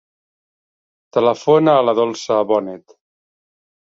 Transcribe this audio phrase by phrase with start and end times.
[1.17, 2.97] Telefona a la Dolça Boned.